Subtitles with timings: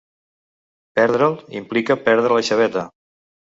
[1.01, 2.89] Perdre'l implica perdre la xaveta.